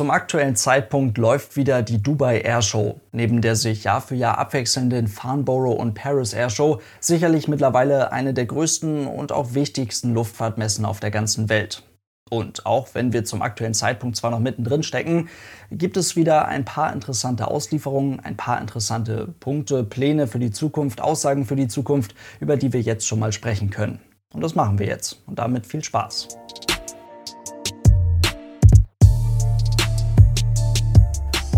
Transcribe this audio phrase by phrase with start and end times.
[0.00, 5.08] Zum aktuellen Zeitpunkt läuft wieder die Dubai Airshow, neben der sich Jahr für Jahr abwechselnden
[5.08, 11.10] Farnborough und Paris Airshow sicherlich mittlerweile eine der größten und auch wichtigsten Luftfahrtmessen auf der
[11.10, 11.82] ganzen Welt.
[12.30, 15.28] Und auch wenn wir zum aktuellen Zeitpunkt zwar noch mittendrin stecken,
[15.70, 21.02] gibt es wieder ein paar interessante Auslieferungen, ein paar interessante Punkte, Pläne für die Zukunft,
[21.02, 24.00] Aussagen für die Zukunft, über die wir jetzt schon mal sprechen können.
[24.32, 25.20] Und das machen wir jetzt.
[25.26, 26.28] Und damit viel Spaß.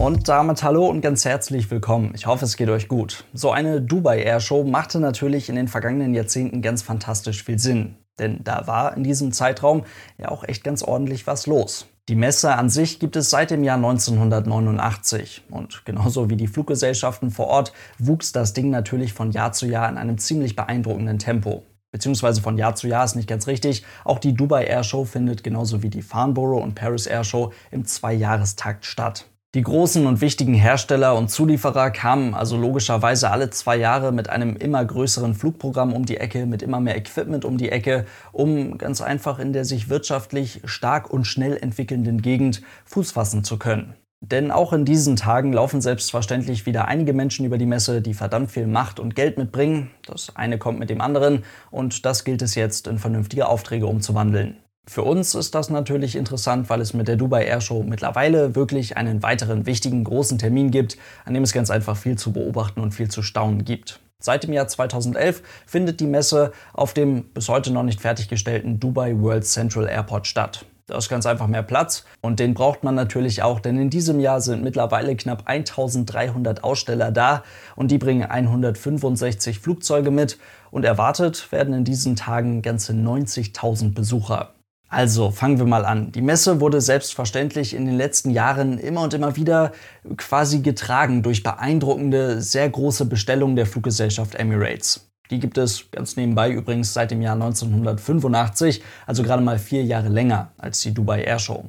[0.02, 2.10] Und damit hallo und ganz herzlich willkommen.
[2.16, 3.24] Ich hoffe, es geht euch gut.
[3.34, 7.94] So eine Dubai Air Show machte natürlich in den vergangenen Jahrzehnten ganz fantastisch viel Sinn.
[8.18, 9.84] Denn da war in diesem Zeitraum
[10.18, 11.86] ja auch echt ganz ordentlich was los.
[12.08, 17.30] Die Messe an sich gibt es seit dem Jahr 1989 und genauso wie die Fluggesellschaften
[17.30, 21.62] vor Ort wuchs das Ding natürlich von Jahr zu Jahr in einem ziemlich beeindruckenden Tempo.
[21.92, 23.84] Beziehungsweise von Jahr zu Jahr ist nicht ganz richtig.
[24.02, 27.84] Auch die Dubai Air Show findet genauso wie die Farnborough und Paris Air Show im
[27.84, 29.26] Zweijahrestakt statt.
[29.54, 34.56] Die großen und wichtigen Hersteller und Zulieferer kamen also logischerweise alle zwei Jahre mit einem
[34.56, 39.02] immer größeren Flugprogramm um die Ecke, mit immer mehr Equipment um die Ecke, um ganz
[39.02, 43.92] einfach in der sich wirtschaftlich stark und schnell entwickelnden Gegend Fuß fassen zu können.
[44.22, 48.52] Denn auch in diesen Tagen laufen selbstverständlich wieder einige Menschen über die Messe, die verdammt
[48.52, 49.90] viel Macht und Geld mitbringen.
[50.06, 54.61] Das eine kommt mit dem anderen und das gilt es jetzt in vernünftige Aufträge umzuwandeln.
[54.88, 58.96] Für uns ist das natürlich interessant, weil es mit der Dubai Air Show mittlerweile wirklich
[58.96, 62.92] einen weiteren wichtigen großen Termin gibt, an dem es ganz einfach viel zu beobachten und
[62.92, 64.00] viel zu staunen gibt.
[64.18, 69.14] Seit dem Jahr 2011 findet die Messe auf dem bis heute noch nicht fertiggestellten Dubai
[69.18, 70.66] World Central Airport statt.
[70.88, 74.18] Da ist ganz einfach mehr Platz und den braucht man natürlich auch, denn in diesem
[74.18, 77.44] Jahr sind mittlerweile knapp 1300 Aussteller da
[77.76, 80.38] und die bringen 165 Flugzeuge mit
[80.72, 84.54] und erwartet werden in diesen Tagen ganze 90.000 Besucher.
[84.92, 86.12] Also fangen wir mal an.
[86.12, 89.72] Die Messe wurde selbstverständlich in den letzten Jahren immer und immer wieder
[90.18, 95.08] quasi getragen durch beeindruckende, sehr große Bestellungen der Fluggesellschaft Emirates.
[95.30, 100.10] Die gibt es ganz nebenbei übrigens seit dem Jahr 1985, also gerade mal vier Jahre
[100.10, 101.64] länger als die Dubai Airshow.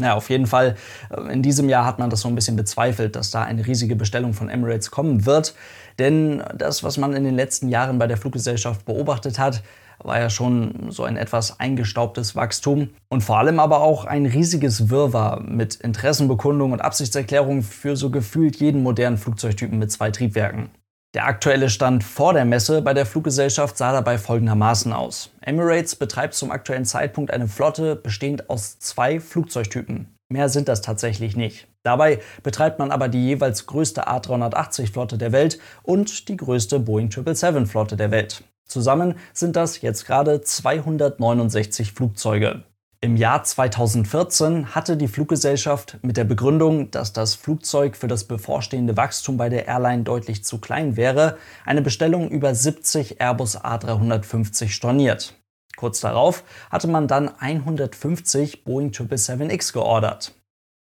[0.00, 0.76] Naja, auf jeden Fall,
[1.10, 3.94] äh, in diesem Jahr hat man das so ein bisschen bezweifelt, dass da eine riesige
[3.94, 5.54] Bestellung von Emirates kommen wird.
[5.98, 9.62] Denn das, was man in den letzten Jahren bei der Fluggesellschaft beobachtet hat,
[10.02, 14.90] war ja schon so ein etwas eingestaubtes Wachstum und vor allem aber auch ein riesiges
[14.90, 20.70] Wirrwarr mit Interessenbekundungen und Absichtserklärungen für so gefühlt jeden modernen Flugzeugtypen mit zwei Triebwerken.
[21.14, 25.30] Der aktuelle Stand vor der Messe bei der Fluggesellschaft sah dabei folgendermaßen aus.
[25.42, 30.08] Emirates betreibt zum aktuellen Zeitpunkt eine Flotte bestehend aus zwei Flugzeugtypen.
[30.28, 31.68] Mehr sind das tatsächlich nicht.
[31.84, 37.96] Dabei betreibt man aber die jeweils größte A380-Flotte der Welt und die größte Boeing 777-Flotte
[37.96, 38.42] der Welt.
[38.66, 42.64] Zusammen sind das jetzt gerade 269 Flugzeuge.
[43.04, 48.96] Im Jahr 2014 hatte die Fluggesellschaft mit der Begründung, dass das Flugzeug für das bevorstehende
[48.96, 51.36] Wachstum bei der Airline deutlich zu klein wäre,
[51.66, 55.34] eine Bestellung über 70 Airbus A350 storniert.
[55.76, 60.32] Kurz darauf hatte man dann 150 Boeing 777X geordert.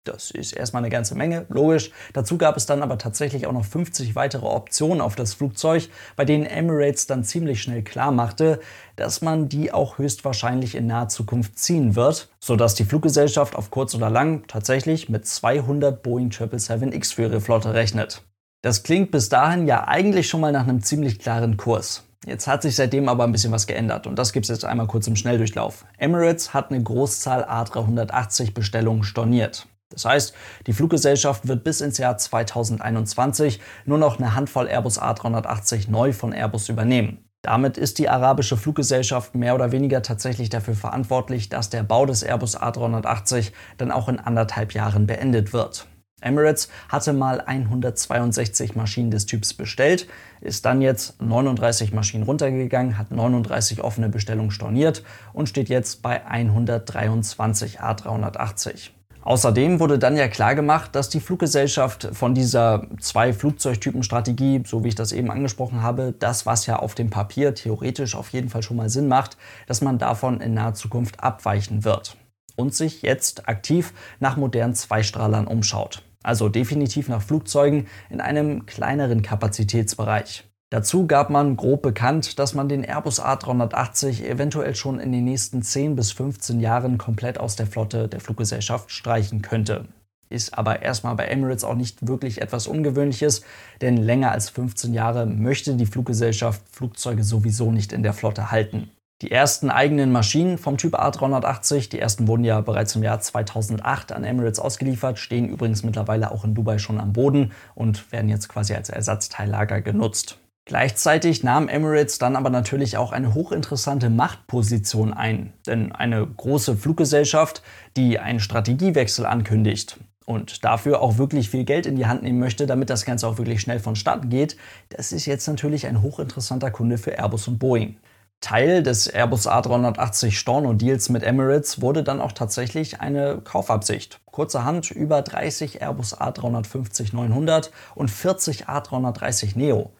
[0.05, 1.93] Das ist erstmal eine ganze Menge, logisch.
[2.13, 6.25] Dazu gab es dann aber tatsächlich auch noch 50 weitere Optionen auf das Flugzeug, bei
[6.25, 8.59] denen Emirates dann ziemlich schnell klar machte,
[8.97, 13.95] dass man die auch höchstwahrscheinlich in naher Zukunft ziehen wird, sodass die Fluggesellschaft auf kurz
[13.95, 18.25] oder lang tatsächlich mit 200 Boeing 777X für ihre Flotte rechnet.
[18.63, 22.05] Das klingt bis dahin ja eigentlich schon mal nach einem ziemlich klaren Kurs.
[22.27, 24.87] Jetzt hat sich seitdem aber ein bisschen was geändert und das gibt es jetzt einmal
[24.87, 25.85] kurz im Schnelldurchlauf.
[25.99, 29.67] Emirates hat eine Großzahl A380 Bestellungen storniert.
[29.93, 30.35] Das heißt,
[30.67, 36.33] die Fluggesellschaft wird bis ins Jahr 2021 nur noch eine Handvoll Airbus A380 neu von
[36.33, 37.25] Airbus übernehmen.
[37.43, 42.23] Damit ist die arabische Fluggesellschaft mehr oder weniger tatsächlich dafür verantwortlich, dass der Bau des
[42.23, 45.89] Airbus A380 dann auch in anderthalb Jahren beendet wird.
[46.23, 50.07] Emirates hatte mal 162 Maschinen des Typs bestellt,
[50.41, 55.03] ist dann jetzt 39 Maschinen runtergegangen, hat 39 offene Bestellungen storniert
[55.33, 58.91] und steht jetzt bei 123 A380.
[59.23, 65.13] Außerdem wurde dann ja klargemacht, dass die Fluggesellschaft von dieser Zwei-Flugzeugtypen-Strategie, so wie ich das
[65.13, 68.89] eben angesprochen habe, das, was ja auf dem Papier theoretisch auf jeden Fall schon mal
[68.89, 69.37] Sinn macht,
[69.69, 72.17] dass man davon in naher Zukunft abweichen wird
[72.57, 76.03] und sich jetzt aktiv nach modernen Zweistrahlern umschaut.
[76.25, 80.45] Also definitiv nach Flugzeugen in einem kleineren Kapazitätsbereich.
[80.73, 85.61] Dazu gab man grob bekannt, dass man den Airbus A380 eventuell schon in den nächsten
[85.61, 89.85] 10 bis 15 Jahren komplett aus der Flotte der Fluggesellschaft streichen könnte.
[90.31, 93.45] Ist aber erstmal bei Emirates auch nicht wirklich etwas Ungewöhnliches,
[93.83, 98.89] denn länger als 15 Jahre möchte die Fluggesellschaft Flugzeuge sowieso nicht in der Flotte halten.
[99.21, 104.11] Die ersten eigenen Maschinen vom Typ A380, die ersten wurden ja bereits im Jahr 2008
[104.11, 108.49] an Emirates ausgeliefert, stehen übrigens mittlerweile auch in Dubai schon am Boden und werden jetzt
[108.49, 110.39] quasi als Ersatzteillager genutzt.
[110.65, 115.53] Gleichzeitig nahm Emirates dann aber natürlich auch eine hochinteressante Machtposition ein.
[115.67, 117.63] Denn eine große Fluggesellschaft,
[117.97, 122.67] die einen Strategiewechsel ankündigt und dafür auch wirklich viel Geld in die Hand nehmen möchte,
[122.67, 124.57] damit das Ganze auch wirklich schnell vonstatten geht,
[124.89, 127.97] das ist jetzt natürlich ein hochinteressanter Kunde für Airbus und Boeing.
[128.41, 134.21] Teil des Airbus A380 Storno-Deals mit Emirates wurde dann auch tatsächlich eine Kaufabsicht.
[134.27, 139.93] Kurzerhand über 30 Airbus A350-900 und 40 A330 Neo.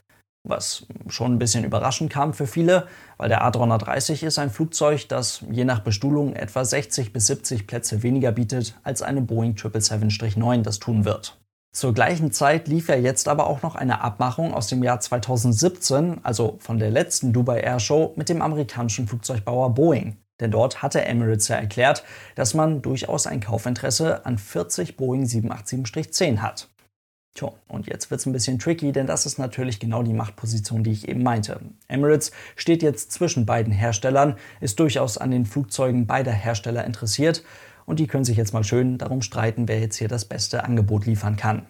[0.45, 5.45] Was schon ein bisschen überraschend kam für viele, weil der A330 ist ein Flugzeug, das
[5.51, 10.81] je nach Bestuhlung etwa 60 bis 70 Plätze weniger bietet, als eine Boeing 777-9 das
[10.81, 11.39] tun wird.
[11.75, 16.21] Zur gleichen Zeit lief ja jetzt aber auch noch eine Abmachung aus dem Jahr 2017,
[16.23, 20.19] also von der letzten Dubai Air Show, mit dem amerikanischen Flugzeugbauer Boeing.
[20.41, 22.03] Denn dort hatte Emirates ja erklärt,
[22.35, 26.69] dass man durchaus ein Kaufinteresse an 40 Boeing 787-10 hat.
[27.35, 30.85] Tja, und jetzt wird es ein bisschen tricky, denn das ist natürlich genau die Machtposition,
[30.85, 31.61] die ich eben meinte.
[31.89, 37.43] Emirates steht jetzt zwischen beiden Herstellern, ist durchaus an den Flugzeugen beider Hersteller interessiert
[37.87, 41.07] und die können sich jetzt mal schön darum streiten, wer jetzt hier das beste Angebot
[41.07, 41.67] liefern kann.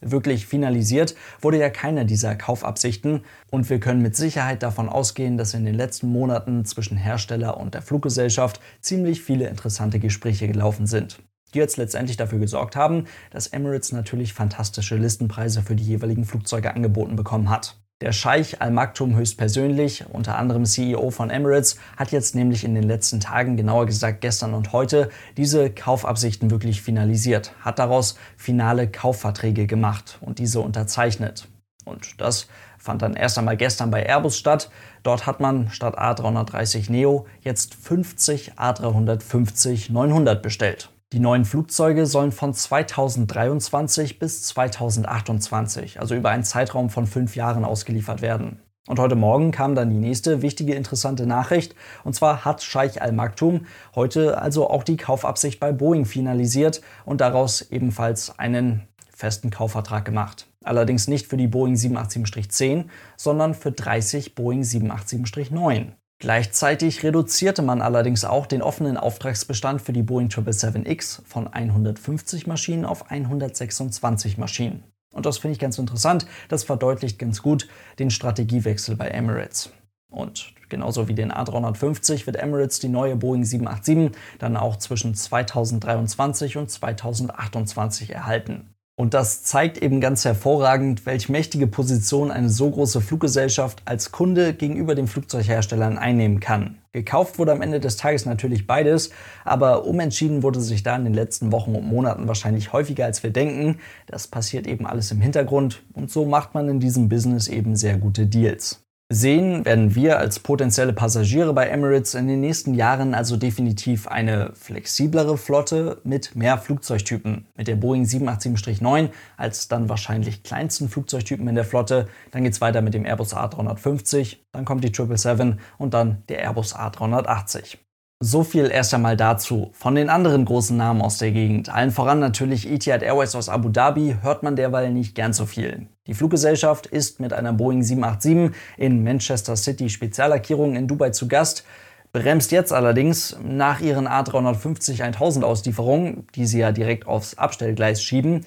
[0.00, 5.54] Wirklich finalisiert wurde ja keine dieser Kaufabsichten und wir können mit Sicherheit davon ausgehen, dass
[5.54, 11.22] in den letzten Monaten zwischen Hersteller und der Fluggesellschaft ziemlich viele interessante Gespräche gelaufen sind,
[11.54, 16.74] die jetzt letztendlich dafür gesorgt haben, dass Emirates natürlich fantastische Listenpreise für die jeweiligen Flugzeuge
[16.74, 17.76] angeboten bekommen hat.
[18.00, 22.82] Der Scheich Al Maktoum höchstpersönlich, unter anderem CEO von Emirates, hat jetzt nämlich in den
[22.82, 29.66] letzten Tagen, genauer gesagt gestern und heute, diese Kaufabsichten wirklich finalisiert, hat daraus finale Kaufverträge
[29.66, 31.48] gemacht und diese unterzeichnet.
[31.84, 32.48] Und das
[32.78, 34.70] fand dann erst einmal gestern bei Airbus statt.
[35.02, 40.90] Dort hat man statt A330 Neo jetzt 50 A350 900 bestellt.
[41.14, 47.64] Die neuen Flugzeuge sollen von 2023 bis 2028, also über einen Zeitraum von fünf Jahren
[47.64, 48.58] ausgeliefert werden.
[48.88, 51.76] Und heute Morgen kam dann die nächste wichtige, interessante Nachricht.
[52.02, 57.20] Und zwar hat Scheich Al Maktoum heute also auch die Kaufabsicht bei Boeing finalisiert und
[57.20, 60.48] daraus ebenfalls einen festen Kaufvertrag gemacht.
[60.64, 62.86] Allerdings nicht für die Boeing 787-10,
[63.16, 65.92] sondern für 30 Boeing 787-9.
[66.18, 72.84] Gleichzeitig reduzierte man allerdings auch den offenen Auftragsbestand für die Boeing 777X von 150 Maschinen
[72.84, 74.84] auf 126 Maschinen.
[75.12, 76.26] Und das finde ich ganz interessant.
[76.48, 77.68] Das verdeutlicht ganz gut
[77.98, 79.70] den Strategiewechsel bei Emirates.
[80.10, 86.56] Und genauso wie den A350 wird Emirates die neue Boeing 787 dann auch zwischen 2023
[86.56, 88.73] und 2028 erhalten.
[88.96, 94.54] Und das zeigt eben ganz hervorragend, welche mächtige Position eine so große Fluggesellschaft als Kunde
[94.54, 96.78] gegenüber den Flugzeugherstellern einnehmen kann.
[96.92, 99.10] Gekauft wurde am Ende des Tages natürlich beides,
[99.44, 103.30] aber umentschieden wurde sich da in den letzten Wochen und Monaten wahrscheinlich häufiger als wir
[103.30, 103.80] denken.
[104.06, 107.98] Das passiert eben alles im Hintergrund und so macht man in diesem Business eben sehr
[107.98, 108.84] gute Deals.
[109.14, 114.50] Sehen werden wir als potenzielle Passagiere bei Emirates in den nächsten Jahren also definitiv eine
[114.54, 117.46] flexiblere Flotte mit mehr Flugzeugtypen.
[117.56, 122.08] Mit der Boeing 787-9 als dann wahrscheinlich kleinsten Flugzeugtypen in der Flotte.
[122.32, 126.40] Dann geht es weiter mit dem Airbus A350, dann kommt die 777 und dann der
[126.40, 127.76] Airbus A380.
[128.26, 129.68] So viel erst einmal dazu.
[129.74, 133.68] Von den anderen großen Namen aus der Gegend, allen voran natürlich Etihad Airways aus Abu
[133.68, 135.88] Dhabi, hört man derweil nicht gern so viel.
[136.06, 141.66] Die Fluggesellschaft ist mit einer Boeing 787 in Manchester City Speziallackierung in Dubai zu Gast,
[142.14, 148.46] bremst jetzt allerdings nach ihren A350-1000 Auslieferungen, die sie ja direkt aufs Abstellgleis schieben,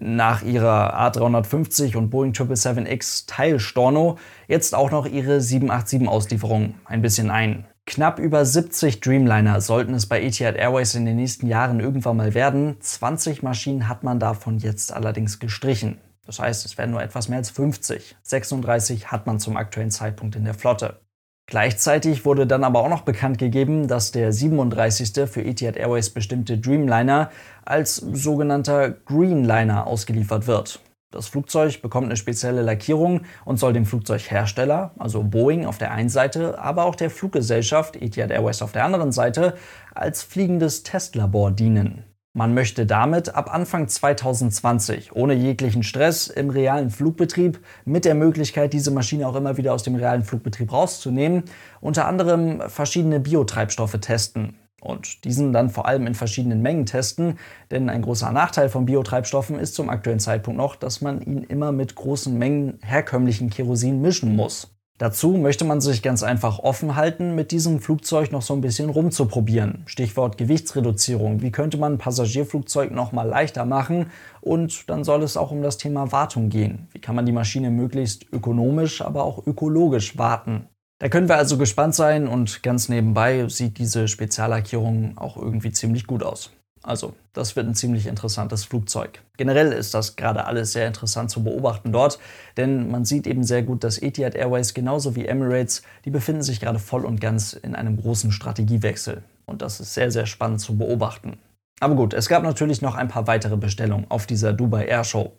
[0.00, 7.02] nach ihrer A350 und Boeing 777X Teil Storno jetzt auch noch ihre 787 Auslieferung ein
[7.02, 7.66] bisschen ein.
[7.92, 12.32] Knapp über 70 Dreamliner sollten es bei Etihad Airways in den nächsten Jahren irgendwann mal
[12.32, 12.78] werden.
[12.80, 15.98] 20 Maschinen hat man davon jetzt allerdings gestrichen.
[16.24, 18.16] Das heißt, es werden nur etwas mehr als 50.
[18.22, 21.00] 36 hat man zum aktuellen Zeitpunkt in der Flotte.
[21.46, 25.28] Gleichzeitig wurde dann aber auch noch bekannt gegeben, dass der 37.
[25.28, 27.30] für Etihad Airways bestimmte Dreamliner
[27.66, 30.80] als sogenannter Greenliner ausgeliefert wird.
[31.12, 36.08] Das Flugzeug bekommt eine spezielle Lackierung und soll dem Flugzeughersteller, also Boeing auf der einen
[36.08, 39.54] Seite, aber auch der Fluggesellschaft Etihad Airways auf der anderen Seite,
[39.94, 42.04] als fliegendes Testlabor dienen.
[42.32, 48.72] Man möchte damit ab Anfang 2020 ohne jeglichen Stress im realen Flugbetrieb mit der Möglichkeit,
[48.72, 51.42] diese Maschine auch immer wieder aus dem realen Flugbetrieb rauszunehmen,
[51.82, 57.38] unter anderem verschiedene Biotreibstoffe testen und diesen dann vor allem in verschiedenen Mengen testen,
[57.70, 61.72] denn ein großer Nachteil von Biotreibstoffen ist zum aktuellen Zeitpunkt noch, dass man ihn immer
[61.72, 64.72] mit großen Mengen herkömmlichen Kerosin mischen muss.
[64.98, 68.88] Dazu möchte man sich ganz einfach offen halten, mit diesem Flugzeug noch so ein bisschen
[68.88, 69.82] rumzuprobieren.
[69.86, 71.42] Stichwort Gewichtsreduzierung.
[71.42, 74.12] Wie könnte man ein Passagierflugzeug noch mal leichter machen?
[74.40, 76.86] Und dann soll es auch um das Thema Wartung gehen.
[76.92, 80.68] Wie kann man die Maschine möglichst ökonomisch, aber auch ökologisch warten?
[81.02, 86.06] Da können wir also gespannt sein und ganz nebenbei sieht diese Speziallackierung auch irgendwie ziemlich
[86.06, 86.52] gut aus.
[86.80, 89.20] Also, das wird ein ziemlich interessantes Flugzeug.
[89.36, 92.20] Generell ist das gerade alles sehr interessant zu beobachten dort,
[92.56, 96.60] denn man sieht eben sehr gut, dass Etihad Airways genauso wie Emirates, die befinden sich
[96.60, 99.24] gerade voll und ganz in einem großen Strategiewechsel.
[99.44, 101.36] Und das ist sehr, sehr spannend zu beobachten.
[101.80, 105.32] Aber gut, es gab natürlich noch ein paar weitere Bestellungen auf dieser Dubai Air Show.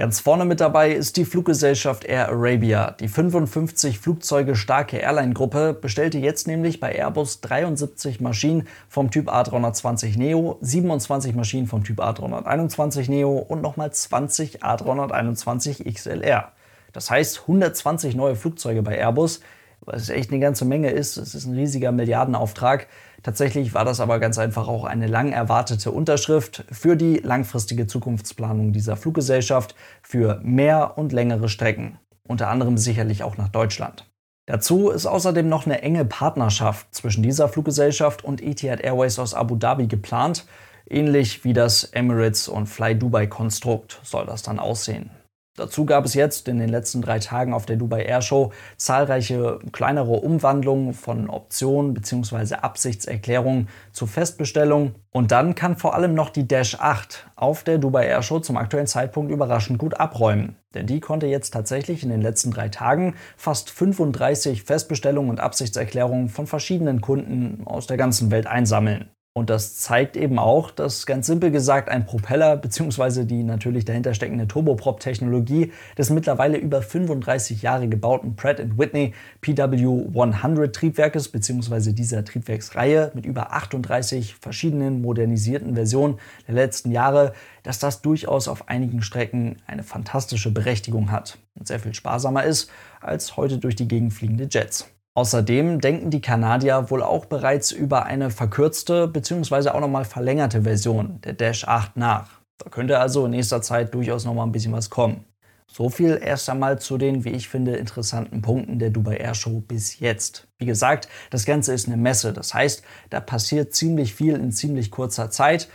[0.00, 2.92] Ganz vorne mit dabei ist die Fluggesellschaft Air Arabia.
[2.92, 10.16] Die 55 Flugzeuge starke Airline-Gruppe bestellte jetzt nämlich bei Airbus 73 Maschinen vom Typ A320
[10.16, 16.52] Neo, 27 Maschinen vom Typ A321 Neo und nochmal 20 A321 XLR.
[16.94, 19.40] Das heißt 120 neue Flugzeuge bei Airbus,
[19.82, 21.18] was echt eine ganze Menge ist.
[21.18, 22.86] Es ist ein riesiger Milliardenauftrag.
[23.22, 28.72] Tatsächlich war das aber ganz einfach auch eine lang erwartete Unterschrift für die langfristige Zukunftsplanung
[28.72, 34.06] dieser Fluggesellschaft für mehr und längere Strecken, unter anderem sicherlich auch nach Deutschland.
[34.46, 39.54] Dazu ist außerdem noch eine enge Partnerschaft zwischen dieser Fluggesellschaft und Etihad Airways aus Abu
[39.54, 40.46] Dhabi geplant,
[40.88, 45.10] ähnlich wie das Emirates und Fly Dubai Konstrukt soll das dann aussehen.
[45.56, 49.58] Dazu gab es jetzt in den letzten drei Tagen auf der Dubai Air Show zahlreiche
[49.72, 52.54] kleinere Umwandlungen von Optionen bzw.
[52.54, 54.94] Absichtserklärungen zu Festbestellungen.
[55.10, 58.56] Und dann kann vor allem noch die Dash 8 auf der Dubai Air Show zum
[58.56, 60.54] aktuellen Zeitpunkt überraschend gut abräumen.
[60.74, 66.28] Denn die konnte jetzt tatsächlich in den letzten drei Tagen fast 35 Festbestellungen und Absichtserklärungen
[66.28, 69.10] von verschiedenen Kunden aus der ganzen Welt einsammeln.
[69.32, 73.24] Und das zeigt eben auch, dass ganz simpel gesagt ein Propeller bzw.
[73.24, 81.28] die natürlich dahinter steckende Turboprop-Technologie des mittlerweile über 35 Jahre gebauten Pratt Whitney PW100 Triebwerkes
[81.28, 81.92] bzw.
[81.92, 86.18] dieser Triebwerksreihe mit über 38 verschiedenen modernisierten Versionen
[86.48, 87.32] der letzten Jahre,
[87.62, 92.68] dass das durchaus auf einigen Strecken eine fantastische Berechtigung hat und sehr viel sparsamer ist
[93.00, 94.90] als heute durch die Gegend fliegende Jets.
[95.14, 99.70] Außerdem denken die Kanadier wohl auch bereits über eine verkürzte bzw.
[99.70, 102.40] auch nochmal verlängerte Version der Dash 8 nach.
[102.58, 105.24] Da könnte also in nächster Zeit durchaus nochmal ein bisschen was kommen.
[105.72, 109.60] So viel erst einmal zu den, wie ich finde, interessanten Punkten der Dubai Air Show
[109.60, 110.48] bis jetzt.
[110.58, 114.90] Wie gesagt, das Ganze ist eine Messe, das heißt, da passiert ziemlich viel in ziemlich
[114.90, 115.68] kurzer Zeit.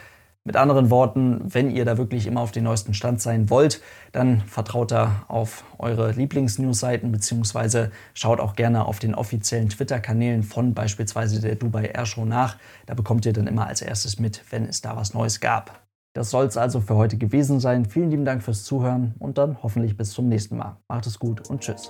[0.47, 4.41] Mit anderen Worten, wenn ihr da wirklich immer auf den neuesten Stand sein wollt, dann
[4.41, 11.41] vertraut da auf eure Lieblings-News-Seiten beziehungsweise schaut auch gerne auf den offiziellen Twitter-Kanälen von beispielsweise
[11.41, 12.57] der Dubai Air Show nach.
[12.85, 15.83] Da bekommt ihr dann immer als erstes mit, wenn es da was Neues gab.
[16.13, 17.85] Das soll es also für heute gewesen sein.
[17.85, 20.77] Vielen lieben Dank fürs Zuhören und dann hoffentlich bis zum nächsten Mal.
[20.87, 21.89] Macht es gut und tschüss.